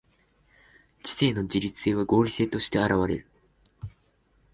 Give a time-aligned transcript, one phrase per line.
[1.03, 3.27] 知性の自律性は合理性として現われる。